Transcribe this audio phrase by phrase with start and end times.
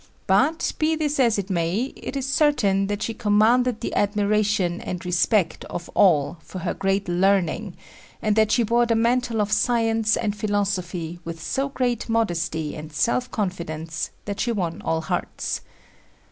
[0.25, 5.05] But, be this as it may, it is certain that she commanded the admiration and
[5.05, 7.75] respect of all for her great learning,
[8.19, 12.91] and that she bore the mantle of science and philosophy with so great modesty and
[12.91, 15.61] self confidence that she won all hearts.